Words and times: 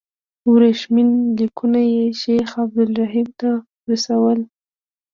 ورېښمین 0.53 1.09
لیکونه 1.39 1.79
یې 1.93 2.03
شیخ 2.21 2.49
عبدالرحیم 2.63 3.27
ته 3.39 3.49
رسول. 3.89 4.39